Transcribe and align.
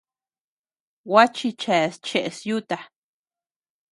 Gua 1.07 1.25
chichas 1.35 1.93
cheʼes 2.07 2.37
yuta. 2.47 2.77